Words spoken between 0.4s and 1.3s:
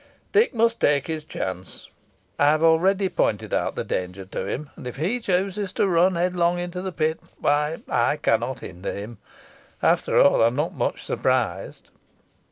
must take his